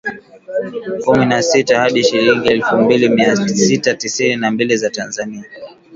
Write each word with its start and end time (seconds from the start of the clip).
Kumi 1.03 1.25
na 1.25 1.41
sita 1.41 1.79
hadi 1.79 2.03
shilingi 2.03 2.49
elfu 2.49 2.77
mbili 2.77 3.09
Mia 3.09 3.35
sita 3.35 3.95
tisini 3.95 4.35
na 4.35 4.51
mbili 4.51 4.77
za 4.77 4.89
Tanzania 4.89 5.45